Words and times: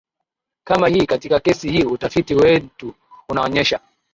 kama 0.63 0.87
hii 0.87 1.05
Katika 1.05 1.39
kesi 1.39 1.71
hii 1.71 1.83
utafiti 1.83 2.35
wetu 2.35 2.93
unaonyesha 3.29 3.79